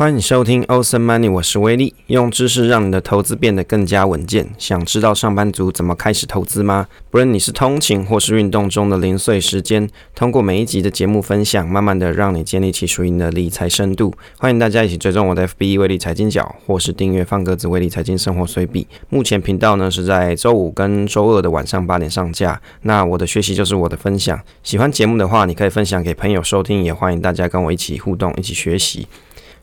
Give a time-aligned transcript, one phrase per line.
[0.00, 4.48] 欢迎收听 Awesome Money，我是威利，用知识让你的投资变得更加稳健。
[4.56, 6.86] 想知道上班族怎么开始投资吗？
[7.10, 14.14] 不论你是通勤或是运动中的零碎时间，通过每一集的节目分享，慢慢的让你建立起属于你的理财深度。
[14.38, 18.86] 欢迎大家一起追踪我的 FB 威利财经角，或是订阅放鸽子威利财经生活随笔。
[19.10, 22.58] 目前频道呢是在周五跟周二的晚上八点上架。
[22.84, 29.06] 那我的学习就是我的分享，喜欢节目的话，你可以分享给朋友收听，也欢迎大家跟我一起互动，一起学习。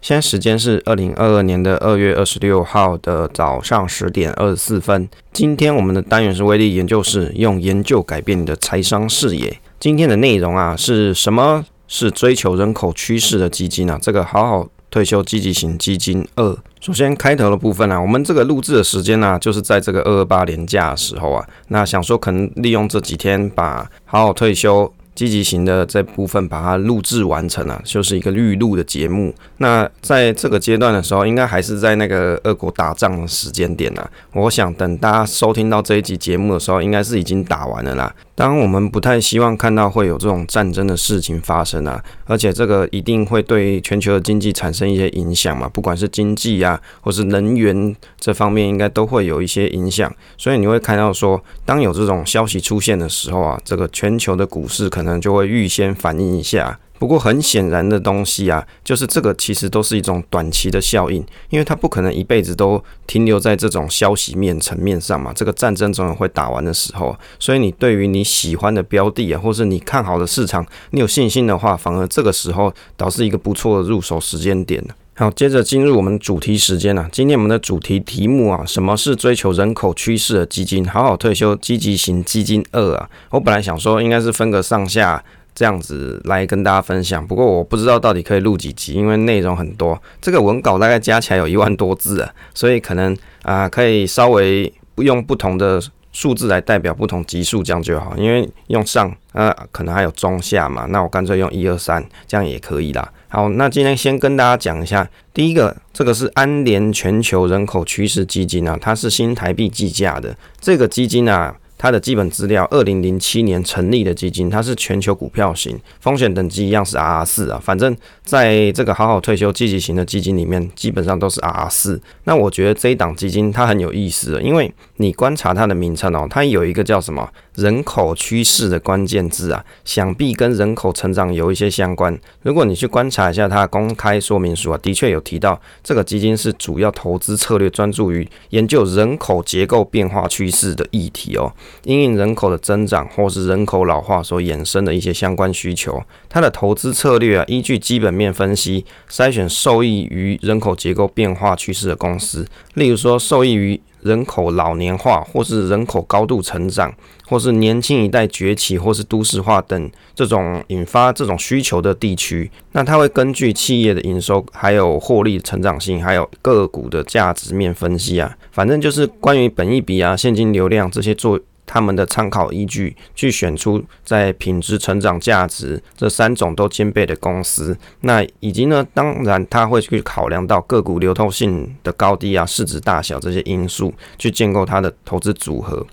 [0.08, 5.10] 现在时间是二零二二年的二月二十六号的早上十点二十四分。
[5.34, 9.60] 今天我们的单元是威力研究室，用研究改变你的财商视野。
[9.82, 14.00] 今天的内容啊，是什么是追求人口趋势的基金啊？
[14.02, 16.58] 这个好好退休积极型基金二。
[16.80, 24.90] 首先开头的部分啊，我们这个录制的时间呢、啊，就是在这个二二八连假的时候啊，那想说可能利用这几天把好好退休。
[25.18, 29.34] 积极型的这部分把它录制完成了，就是一个预录的节目。
[29.58, 34.12] 那在这个阶段的时候，应该还是在那个俄国打仗的时间点了。
[34.34, 38.14] 我想等大家收听到这一集节目的时候，应该是已经打完了啦。
[38.38, 50.16] 当，我们不太希望看到会有这种战争的事情发生啊，而且这个一定会对全球的经济产生一些影响嘛，不管是经济啊，或是能源这方面，应该都会有一些影响。
[50.38, 56.78] 所以你会看到说，当有这种消息出现的时候啊，这个全球的股市可能就会预先反应一下。
[57.00, 65.32] 不过很显然的东西啊，就是这个其实都是一种短期的效应，因为它不可能一辈子都停留在这种消息面层面上嘛。
[65.34, 74.84] 这个战争总有会打完的时候，所以你对于你喜欢的标的啊，或是你看好的市场，你有信心的话，反而这个时候倒是一个不错的入手时间点。
[75.16, 80.88] 好，接着进入我们主题时间啊，今天我们的主题题目啊，什么是追求人口趋势的基金？
[80.88, 85.24] 好好退休积极型基金二啊，我本来想说应该是分个上下。
[85.58, 103.12] 这样子来跟大家分享，不过我不知道到底可以录几集，因为内容很多，这个文稿大概加起来有一万多字啊，所以可能啊、可以稍微用不同的数字来代表不同级数，这样就好，因为用上啊、可能还有中下嘛，那我干脆用一二三，这样也可以啦。
[103.28, 111.56] 好，那今天先跟大家讲一下，第一个这个是安联全球人口趋势基金啊，它是新台币计价的这个基金啊。
[111.78, 117.62] 它的基本资料，二零零七年成立的基金，它是全球股票型，风险等级一样是 RR 四啊。
[117.64, 122.02] 反正在这个好好退休积极型的基金里面，基本上都是 RR 四。
[122.24, 132.18] 那我觉得这一档基金它很有意思，因为你观察它的名称哦，它有一个叫什么人口趋势的关键字啊，想必跟人口成长有一些相关。
[132.42, 141.54] 如果你去观察一下它的公开说明书啊，的确有提到这个基金是主要投资策略专注于研究人口结构变化趋势的议题哦。
[141.84, 156.94] 因应人口的增长或是人口老化所衍生的一些相关需求，它的投资策略啊，依据基本面分析，筛选受益于人口结构变化趋势的公司，例如说受益于人口老年化，或是人口高度成长，
[157.28, 171.40] 或是年轻一代崛起，或是都市化等这种引发这种需求的地区，那它会根据企业的营收，还有获利成长性，还有个股的价值面分析啊，反正就是关于本益比啊、现金流量这些做。
[171.68, 177.78] 他们的参考依据，去选出在品质、成长、价值这三种都兼备的公司。
[178.02, 185.86] 那以及呢，当然他会去考量到个股流通性的高低啊、市值大小这些因素，去建构它的投资组合。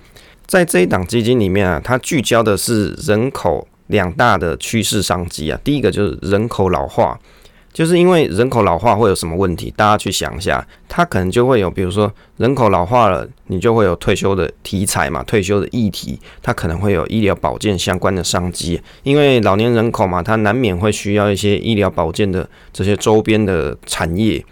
[0.47, 5.61] 在这一档基金里面啊，它聚焦的是人口两大的趋势商机啊。
[5.65, 7.19] 第一个就是人口老化。
[7.75, 9.75] 就是因为人口老化会有什么问题？
[9.77, 24.45] 大家去想一下，它可能就会有，比如说人口老化了，你就会有退休的题材嘛，退休的议题，它可能会有医疗保健相关的商机，因为老年人口嘛，它难免会需要一些医疗保健的这些周边的产业，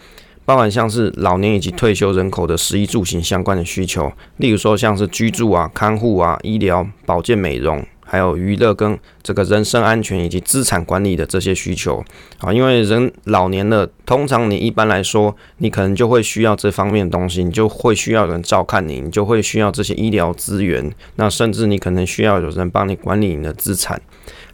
[0.45, 7.87] 包含像是老年以及退休人口的食衣住行相关的需求，例如说像是居住啊、看护啊、医疗保健美容。
[8.05, 12.05] 还有娱乐跟这个人身安全以及资产管理的这些需求
[12.41, 24.01] 啊，因为人老年了，通常你一般来说，你可能就会需要这方面的东西，你就会需要人照看你，你就会需要这些医疗资源，那甚至你可能需要有人帮你管理你的资产。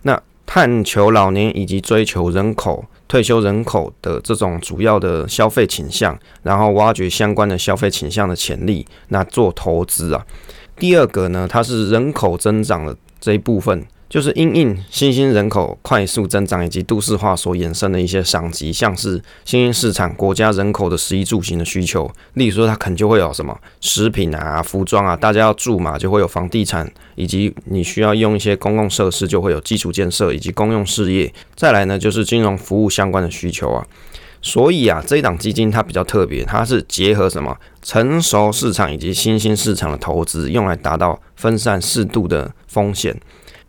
[0.02, 10.24] 那探求老年以及追求人口退休人口的这种主要的消费倾向，然后挖掘相关的消费倾向的潜力，那做投资啊。
[10.76, 12.96] 第二个呢，它是人口增长的。
[13.20, 31.30] 这一部分就是因应新兴人口快速增长以及都市化所衍生的一些商机，像是新兴市场国家人口的食衣住行的需求，例如说它可能就会有什么食品啊、服装啊，大家要住嘛，就会有房地产，以及你需要用一些公共设施，就会有基础建设以及公用事业。
[31.54, 33.86] 再来呢，就是金融服务相关的需求啊。
[34.40, 43.18] 所以啊，这一档基金它比较特别，它是结合什么成熟市场以及新兴市场的投资，用来达到分散适度的风险。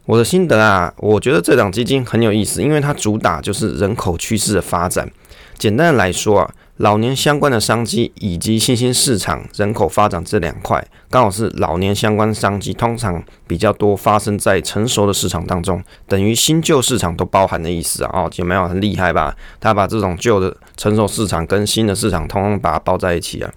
[0.06, 5.10] 我的心得啊，我觉得这档基金很有意思，因为它主打就是人口趋势的发展。
[5.58, 18.10] 简单的来说啊，老年相关的商机以及新兴市场人口发展这两块，刚好是老年相关商机通常比较多发生在成熟的市场当中，等于新旧市场都包含的意思啊。
[18.14, 19.36] 哦，有没有很厉害吧？
[19.60, 23.52] 他把这种旧的成熟市场跟新的市场通通把它包在一起啊。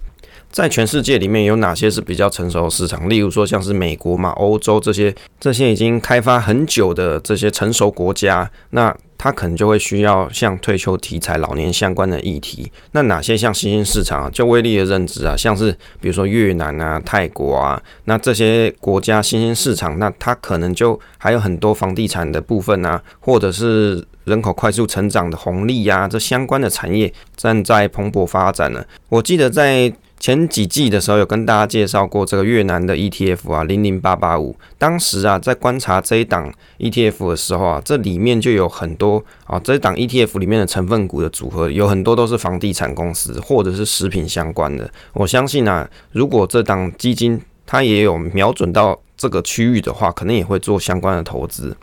[0.53, 3.09] 在全世界里面有哪些是比较成熟的市场？
[3.09, 12.71] 例如说像是美国嘛、欧洲这些这些已经开发很久的这些成熟国家，那它可能就会需要像退休题材、老年相关的议题。
[12.91, 14.29] 那哪些像新兴市场啊？
[14.31, 28.85] 就威力的认知啊，像是比如说越南啊、泰国啊，那这些国家新兴市场，那它可能就还有很多房地产的部分啊，或者是人口快速成长的红利呀，这相关的产业正在蓬勃发展呢。
[29.09, 29.91] 我记得在
[30.23, 34.55] 前几季的时候有跟大家介绍过这个越南的 ETF 啊，零零八八五。
[34.77, 36.49] 当时啊，在观察这一档
[36.79, 44.89] ETF 的时候啊，这里面就有很多啊，这一档 ETF 里面的成分股的组合有很多都是房地产公司或者是食品相关的。
[45.11, 51.75] 我相信啊，如果这档基金它也有瞄准到这个区域的话，可能也会做相关的投资。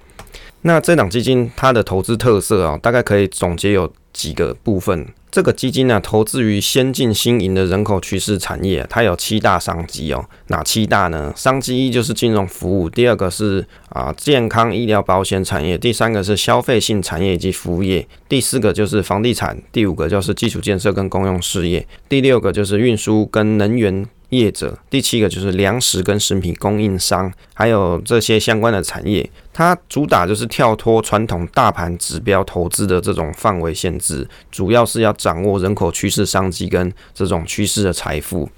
[0.63, 5.07] 那这档基金它的投资特色啊，大概可以总结有几个部分。
[5.31, 10.25] 这个基金呢，投资于先进新颖的人口趋势产业，它有七大商机哦。
[10.49, 11.33] 哪七大呢？
[11.37, 24.07] 商机一就是金融服务，第二个是啊健康医疗保险产业，第三个是消费性产业以及服务业，第四个就是房地产，第五个就是基础建设跟公用事业，第六个就是运输跟能源。
[24.31, 38.49] 业者，第七个就是粮食跟食品供应商，还有这些相关的产业，它主打就是跳脱传统大盘指标投资的这种范围限制，主要是要掌握人口趋势商机跟这种趋势的财富。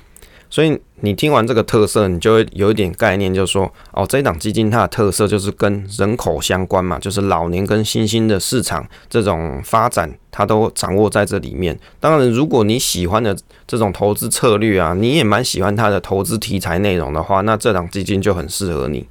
[0.53, 11.77] 所以你听完这个特色，你就会有一点概念，就是说，哦，这档基金它的特色就是跟人口相关嘛，就是老年跟新兴的市场这种发展，它都掌握在这里面。
[11.99, 13.35] 当然，如果你喜欢的
[13.67, 19.09] 这种投资策略啊，你也蛮喜欢它的投资题材内容的话，那这档基金就很适合你。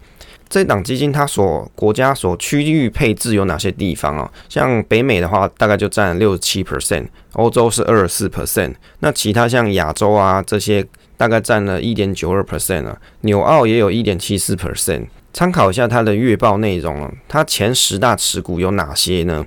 [0.48, 4.32] 这档基金它所国家所区域配置有哪些地方啊？
[4.48, 10.86] 像北美的话，大概就占六十七 percent，欧洲是二十四 percent，那其他像亚洲啊这些。
[11.22, 15.06] 大概占了一点九二 percent 啊，纽澳也有一点七四 percent。
[15.32, 19.46] 参考一下它的月报内容啊，它前十大持股有哪些呢？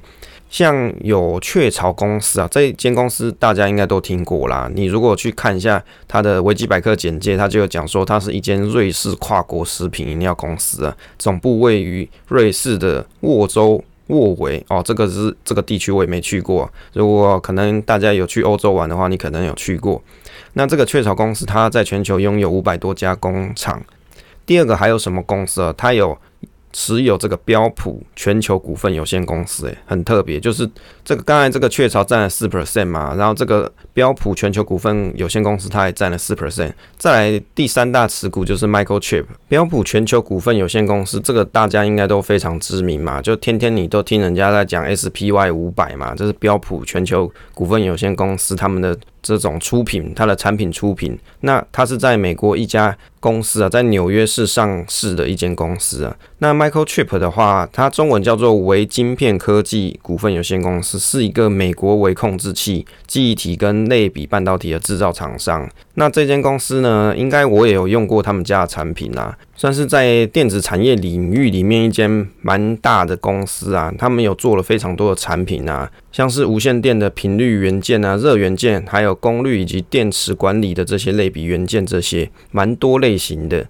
[0.48, 4.70] 像有雀巢公司啊，这间公司大家应该都听过啦。
[4.72, 16.70] 你如果去看一下它的维基百科简介，它就有讲说它是一间瑞士跨国食品饮料公司啊，总部位于瑞士的沃州沃维哦，这个是这个地区我也没去过。
[16.92, 20.02] 如果可能大家有去欧洲玩的话，你可能有去过。
[20.52, 23.82] 那这个雀巢公司，它在全球拥有五百多家工厂。
[24.46, 25.74] 第二个还有什么公司啊？
[25.76, 26.16] 它有
[26.74, 30.68] 持有这个标普全球股份有限公司，诶，很特别，就是
[31.04, 36.72] 这个刚才这个雀巢占了四 percent 嘛，然后这个标普全球股份有限公司它也占了四 percent。
[36.98, 48.98] 再来第三大持股就是 Microchip 标普全球股份有限公司，这个大家应该都非常知名嘛，就天天你都听人家在讲 SPY 五百嘛，这是标普全球股份有限公司他们的。
[49.24, 56.14] 这种出品，它的产品出品，那它是在美国一家公司啊，在纽约市上市的一间公司啊。
[56.38, 65.66] 那 Microchip 的话，它中文叫做微晶片科技股份有限公司，是一个美国微控制器、记忆体跟类比半导体的制造厂商。
[65.94, 69.36] 那这间公司呢，应该我也有用过他们家的产品啊。
[69.56, 83.66] 算是在电子产业领域里面一间蛮大的公司啊，他们有做了非常多的产品啊，像是无线电的频率元件啊、热元件，还有功率以及电池管理的这些类比元件，这些蛮多类型的。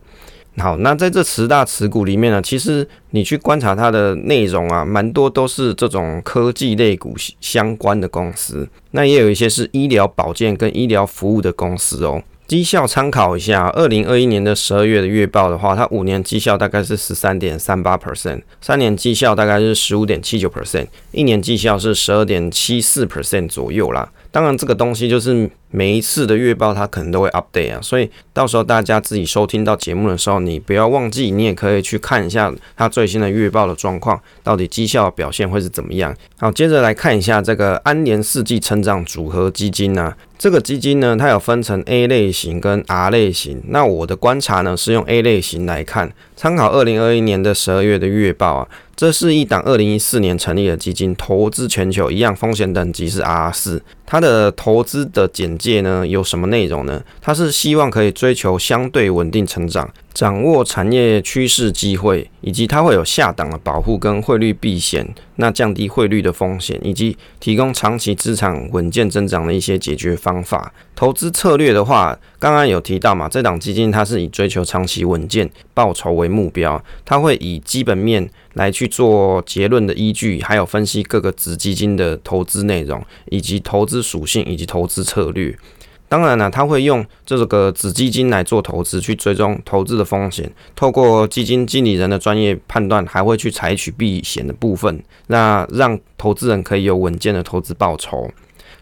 [0.58, 12.22] 好，那在这十大持股里面呢，其实你去观察它的内容啊，蛮多都是这种科技类股相关的公司，那也有一些是医疗保健跟医疗服务的公司哦。
[12.46, 24.10] 绩效参考一下，二零二一年的十二月的月报的话，它五年绩效大概是十三点三八 percent，三年绩效大概是十五点七九 percent，一年绩效是十二点七四 percent 左右啦。
[24.34, 36.12] 当然，这个东西就是每一次的月报它可能都会 update 啊，所以到时候大家自己收听到节目的时候，你不要忘记，你也可以去看一下它最新的月报的状况，到底绩效表现会是怎么样。
[36.36, 40.16] 好，接着来看一下这个安联四季成长组合基金啊。
[40.36, 43.62] 这个基金呢，它有分成 A 类型跟 R 类型。
[43.68, 53.82] 那我的观察呢，是用 A 类型来看，参考二零二一年的十二月的月报啊，这是一档二零一四年成立的基金，投资全球一样，风险等级是 R 四。
[54.06, 57.02] 它的投资的简介呢，有什么内容呢？
[57.20, 65.04] 它是希望可以追求相对稳定成长，掌握产业趋势机会，以及它会有下档的保护跟汇率避险，
[65.36, 70.72] 那降低汇率的风险，以及提供长期资产稳健增长的一些解决方法。
[70.94, 84.04] 投资策略的话，刚刚有提到嘛，这档基金它是以追求长期稳健报酬为目标，它会以基本面来去做结论的依据，还有分析各个子基金的投资内容，以及投资。
[84.04, 85.56] 属性以及投资策略，
[86.08, 90.48] 当然了，他会用这个子基金来做投资，去追踪投资的风险。
[90.76, 98.30] 透过基金经理人的专业判断，还会去采取避险的部分，那让投资人可以有稳健的投资报酬。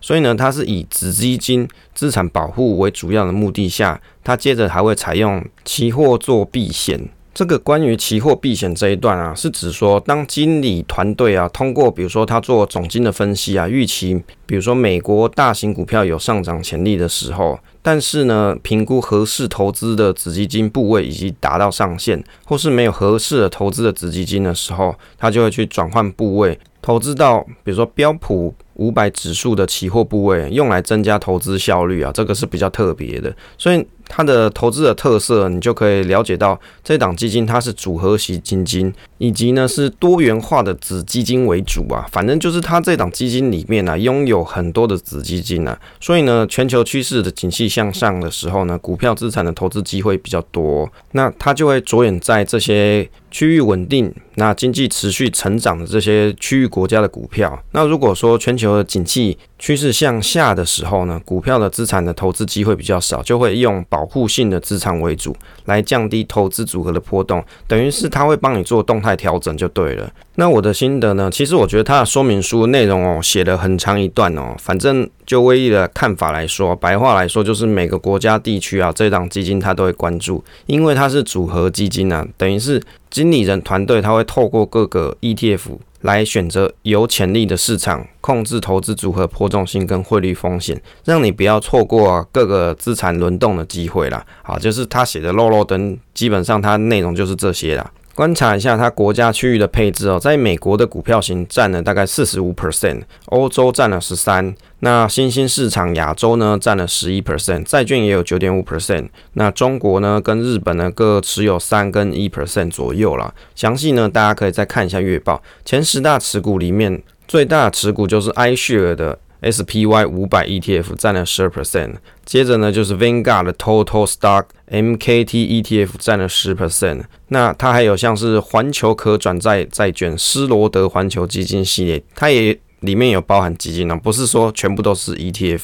[0.01, 7.09] 所以呢，它是以子基金资产保护为主要的目的下，它接着还会采用期货做避险。
[7.35, 33.83] 这个关于期货避险这一段啊，是指说，当经理团队啊，通过比如说他做总经的分析啊，预期比如说美国大型股票有上涨潜力的时候，但是呢，评估合适投资的子基金部位已经达到上限，或是没有合适的投资的子基金的时候，他就会去转换部位，投资到比如说标普五百指数的期货部位，用来增加投资效率啊，这个是比较特别的，所以。
[34.15, 42.07] 它的投资的特色，你就可以了解到这档基金它是组合型基金，以及呢是多元化的子基金为主啊。
[42.13, 57.61] 反正就是它这档基金里面呢、啊、拥有很多的子基金啊，所以呢全球趋势的景气向上的时候呢，股票资产的投资机会比较多，那它就会着眼在这些区域稳定、那经济持续成长的这些区域国家的股票。
[57.73, 65.35] 那如果说全球的景气趋势向下的时候呢，股票的资产的投资机会比较少，就会用保护性的资产为主，
[65.65, 70.13] 来降低投资组合的波动，等于是它会帮你做动态调整就对了。
[70.35, 85.79] 那我的心得呢，其实我觉得它的说明书内容哦写了很长一段哦，反正就威力的看法来说，白话来说就是每个国家地区啊，这档基金它都会关注，因为它是组合基金啊，等于是经理人团队他会透过各个 ETF。
[86.03, 94.27] 来选择有潜力的市场，控制投资组合波动性跟汇率风险，让你不要错过各个资产轮动的机会啦。
[94.43, 97.89] 好，就是他写的漏漏灯，基本上它内容就是这些啦。
[98.15, 113.33] 观察一下它国家区域的配置哦，在美国的股票型占了大概四十五 percent，欧洲占了十三，那新兴市场亚洲呢占了十一 percent，债券也有九点五 percent，那中国呢跟日本呢各持有三跟一 percent 左右啦。
[113.55, 119.19] 详细呢大家可以再看一下月报，前十大持股里面最大持股就是 iShare 的。
[119.43, 121.95] SPY 五百 ETF 占了十二 percent，
[122.25, 135.61] 接着呢就是 Vanguard 的 Total Stock MKT ETF 占了十 percent，那它还有像是环球可转债债券施罗德环球基金系列，它也里面有包含基金呢，不是说全部都是 ETF。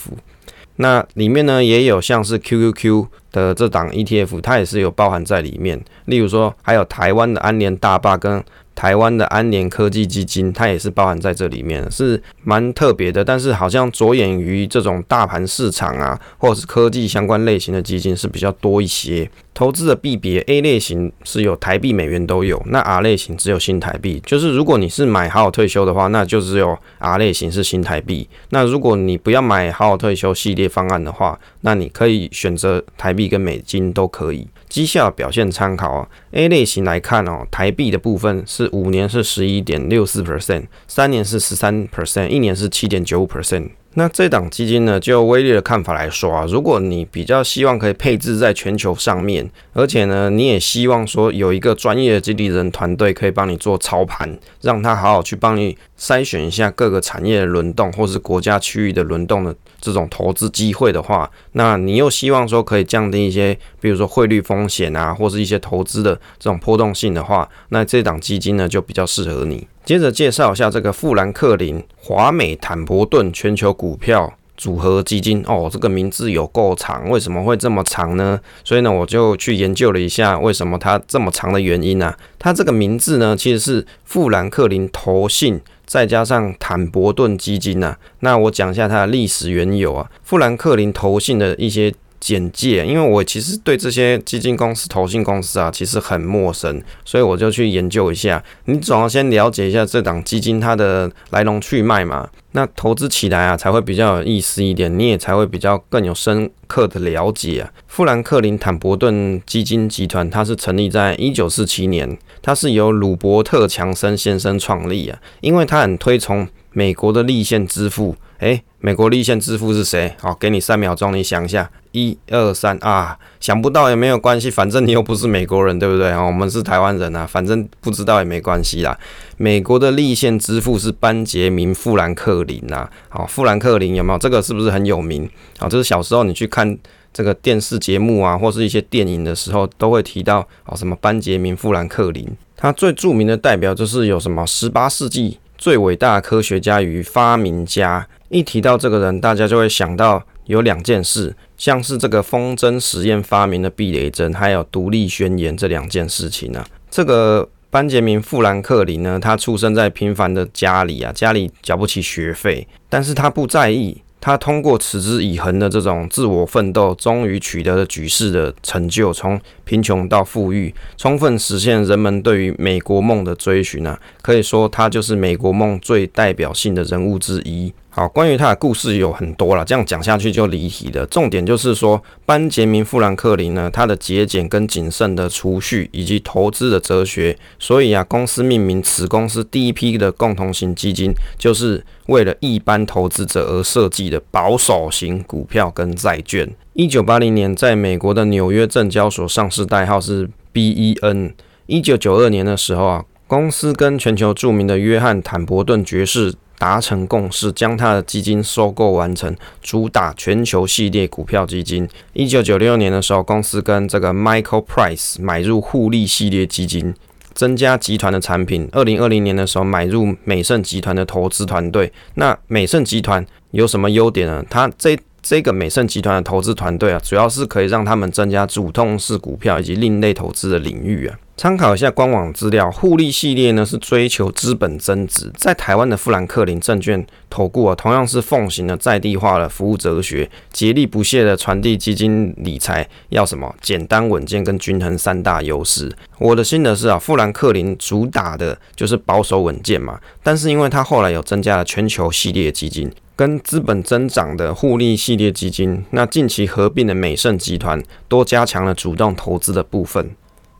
[0.81, 8.45] 那里面呢也有像是 QQQ 的这档 ETF，它也是有包含在里面，例如说还有台湾的安联大坝跟。
[8.79, 13.25] 台湾的安联科技基金，它也是包含在这里面，是蛮特别的。
[13.25, 19.29] 但是好像着眼于这种大盘市场啊，或者是科技相关类型的基金是比较多一些。
[19.53, 24.23] 投资的币别 A 类型是有台币、美元都有，那 R 类型只有新台币。
[24.25, 28.29] 就是如果你是买好好退休的话，那就只有 R 类型是新台币。
[28.51, 34.47] 那如果你不要买好好退休系列方案的话，那你可以选择台币跟美金都可以。
[34.69, 43.71] 绩效表现参考啊，A 类型来看哦，台币的部分是五年是十一点六四 percent，三年是十三 percent，一年是七点九五 percent。
[43.99, 69.67] 那这档基金呢，就威力的看法来说啊，如果你比较希望可以配置在全球上面，而且呢，你也希望说有一个专业的经理人团队可以帮你做操盘，让他好好去帮你筛选一下各个产业的轮动或是国家区域的轮动的这种投资机会的话，那你又希望说可以降低一些，比如说汇率风险啊，或是一些投资的这种波动性的话，那这档基金呢就比较适合你。
[69.89, 78.39] 接着介绍一下这个富兰克林华美坦博顿全球股票组合基金哦，这个名字有够长，为什么会这么长呢？
[78.63, 82.15] 所以呢，我就去研究了一下为什么它这么长的原因啊。
[82.39, 87.97] 它这个名字呢，其实是富兰克林投信再加上坦博顿基金呐。
[88.21, 90.11] 那我讲一下它的历史缘由啊。
[90.23, 98.43] 富兰克林投信的一些简介，因为我其实对这些基金公司、投信公司啊，其实很陌生，所以我就去研究一下。
[98.65, 107.71] 你总要先了解一下这档基金它的来龙去脉嘛，那投资起来啊才会比较有意思一点，你也才会比较更有深刻的了解啊。
[107.87, 118.17] 富兰克林坦伯顿基金集团，它是成立在一九四七年，它是由鲁伯特强森先生创立啊，因为他很推崇美国的立宪之父。
[118.39, 120.15] 诶，美国立宪之父是谁？
[120.21, 126.13] 好，给你三秒钟，你想一下，一二三啊，想不到也没有关系，反正你又不是美国人，对不对？
[126.13, 128.99] 我们是台湾人啊，反正不知道也没关系啦。
[129.37, 132.89] 美国的立宪之父是班杰明·富兰克林呐。
[133.09, 134.19] 好，富兰克林有没有？
[134.19, 135.29] 这个是不是很有名？
[135.59, 136.77] 好，就是小时候你去看
[137.13, 142.29] 这个电视节目啊，或是一些电影的时候，都会提到哦，什么班杰明·富兰克林。
[142.57, 148.07] 他最著名的代表就是有什么十八世纪最伟大的科学家与发明家。
[148.31, 164.01] 一提到这个人，大家就会想到有两件事，像是这个风筝实验发明的避雷针，还有独立宣言这两件事情呢、这个班杰明·富兰克林呢，他出生在平凡的家里啊，家里缴不起学费，但是他不在意。
[164.21, 173.99] 他通过持之以恒的这种自我奋斗，终于取得了举世的成就，从贫穷到富裕，充分实现人们对于美国梦的追寻啊！
[174.21, 177.73] 可以说，他就是美国梦最代表性的人物之一。
[177.91, 181.05] 好，关于他的故事有很多了，这样讲下去就离题了。
[181.07, 196.49] 重点就是说，班杰明·富兰克林呢，他的节俭跟谨慎的储蓄以及投资的哲学，所以啊，公司命名此公司第一批的共同型基金，就是为了一般投资者而设计的保守型股票跟债券。
[196.75, 201.33] 一九八零年，在美国的纽约证交所上市，代号是 BEN。
[201.67, 206.35] 一九九二年的时候啊，公司跟全球著名的约翰·坦伯顿爵士。
[206.59, 211.89] 达成共识，将他的基金收购完成，主打全球系列股票基金。
[212.13, 216.93] 一九九六年的时候，公司跟这个 Michael Price 买入互利系列基金，
[217.33, 218.69] 增加集团的产品。
[218.73, 221.93] 二零二零年的时候，买入美盛集团的投资团队。
[222.15, 224.45] 那美盛集团有什么优点呢？
[224.51, 231.19] 它这这个美盛集团的投资团队啊，主要是可以让他们增加主动式股票以及另类投资的领域啊。
[231.39, 235.31] 参考一下官网资料，互利系列呢是追求资本增值。
[235.37, 245.89] 在台湾的富兰克林证券投顾啊，同样是奉行了在地化的服务哲学，竭力不懈的传递基金理财要什么简单稳健跟均衡三大优势。
[246.19, 260.11] 我的心得是啊，富兰克林主打的就是保守稳健嘛，但是因为它后来有增加了全球系列基金跟资本增长的互利系列基金，那近期合并的美盛集团多加强了主动投资的部分。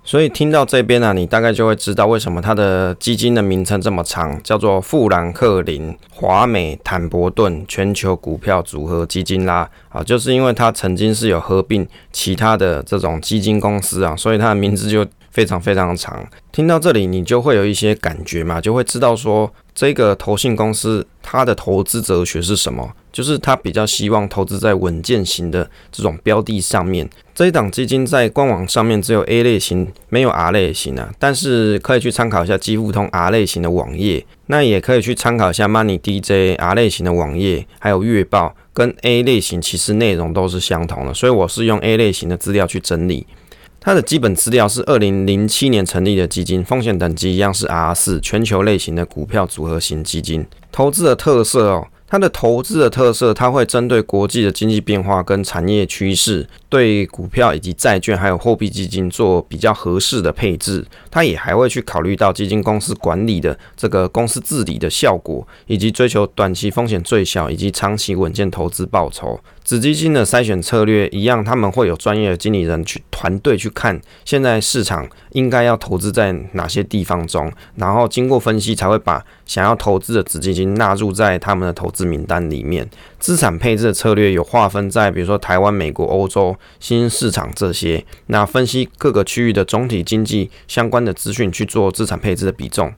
[0.09, 9.69] 所以听到这边呢、啊，你大概就会知道为什么它的基金的名称这么长，叫做富兰克林华美坦博顿全球股票组合基金啦。
[9.91, 16.27] 啊，就是因为它曾经是有合并其他的这种基金公司啊，所以它的名字就非常非常长。
[16.53, 22.93] 听到这里，你就会有一些感觉嘛，就会知道说这个投信公司它的投资哲学是什么。
[23.13, 27.09] 就是它比较希望投资在稳健型的这种标的上面。
[27.35, 31.13] 这一档基金在官网上面只有 A 类型，没有 R 类型啊。
[31.19, 41.15] 但是可以去参考一下基富通 R 类型的网页，那也可以去参考一下 Money DJ R 类型的网页，还有月报跟 A 类型其实内容都是相同的。
[41.15, 43.27] 所以我是用 A 类型的资料去整理。
[43.81, 50.47] 它的基本资料是二零零七年成立的基金，风险等级一样是 R 四，全球类型的股票组合型基金。
[50.71, 51.87] 投资的特色哦。
[52.11, 60.83] 它的投资的特色，它会针对国际的经济变化跟产业趋势，对股票以及债券还有货币基金做比较合适的配置。
[61.11, 69.39] 它也还会去考虑到基金公司管理的这个公司治理的效果，以及追求短期风险最小以及长期稳健投资报酬。
[69.69, 82.89] 子基金的筛选策略一样，他们会有专业的经理人去团队去看现在市场应该要投资在哪些地方中，然后经过分析才会把想要投资的子基金纳入在他们的投资名单里面。
[83.19, 92.91] 资产配置的策略有划分在比如说台湾、美国、欧洲、新兴市场这些，那分析各个区域的总体经济相关的资讯去做资产配置的比重。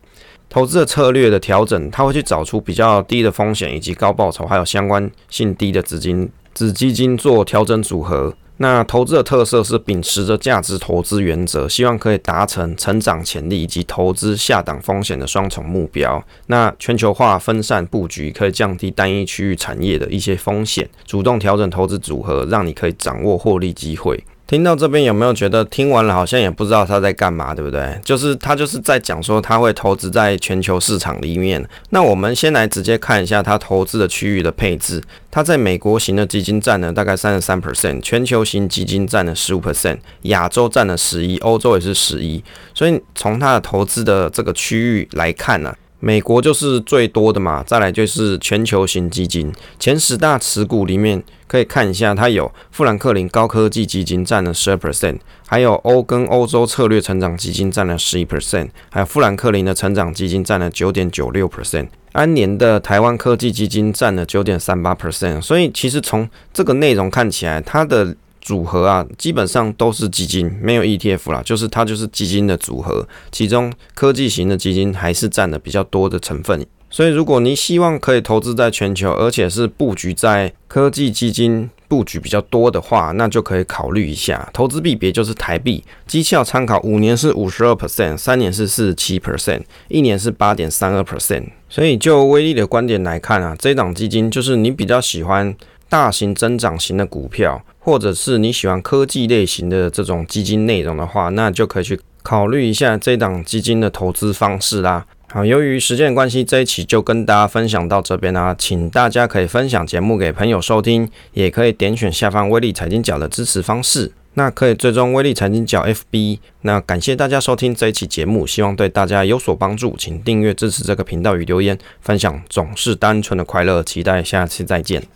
[0.48, 6.30] 投资的策略的调整，他会去找出比较低的风险以及高报酬，还有相关性低的资金。
[6.54, 16.22] 子基金做调整组合，那投资的特色是秉持着价值投资原则，希望可以达成成长潜力以及投资下档风险的双重目标。
[16.48, 24.22] 那全球化分散布局可以降低单一区域产业的一些风险，主动调整投资组合，让你可以掌握获利机会。
[24.50, 27.96] 听到这边有没有觉得听完了好像也不知道他在干嘛，对不对？
[28.02, 31.64] 就是他就是在讲说他会投资在全球市场里面。
[31.90, 35.00] 那我们先来直接看一下他投资的区域的配置。
[35.30, 42.42] 他在美国型的基金占了大概三十三 percent，全球型基金占了十五 percent，亚洲占了十一，欧洲也是十一。
[42.74, 68.16] 所以从他的投资的这个区域来看呢、美国就是最多的嘛，再来就是全球型基金前十大持股里面，可以看一下，它有富兰克林高科技基金占了十二 percent，还有欧跟欧洲策略成长基金占了十一 percent，还有富兰克林的成长基金占了九点九六 percent，安联的台湾科技基金占了九点三八 percent，所以其实从这个内容看起来，它的。
[68.40, 76.66] 组合啊，基本上都是基金，没有 ETF 啦，就是它就是基金的组合，其中科技型的基金还是占的比较多的成分。
[76.92, 84.50] 所以，如果您希望可以投资在全球，而且是布局在科技基金布局比较多的话，那就可以考虑一下。
[84.52, 91.44] 投资币别就是台币，绩效参考五年是五十二 percent，三年是四十七 percent，一年是八点三二 percent。
[91.68, 95.54] 所以，就威力的观点来看啊，这档基金就是你比较喜欢
[95.90, 97.62] 大型增长型的股票。
[97.82, 105.06] 或者是你喜欢科技类型的这种基金内容的话，那就可以去考虑一下这档基金的投资方式啦。
[105.32, 108.54] 好，由于时间关系，这一期就跟大家分享到这边啦。
[108.58, 114.12] 请大家可以分享节目给朋友收听，也可以点选下方威力财经角的支持方式。
[114.34, 116.38] 那可以追踪威力财经角 FB。
[116.60, 119.96] 那感谢大家收听这一期节目，希望对大家有所帮助。
[119.96, 123.82] 请订阅支持这个频道与留言分享，总是单纯的快乐。
[123.82, 125.02] 期待下次再见。